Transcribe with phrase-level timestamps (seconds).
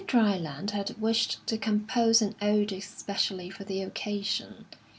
[0.07, 4.65] Dryland had wished to compose an ode especially for the occasion.